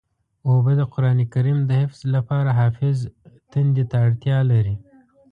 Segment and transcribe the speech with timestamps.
[0.49, 2.97] اوبه د قرآن کریم د حفظ لپاره حافظ
[3.51, 4.75] تندې ته اړتیا لري.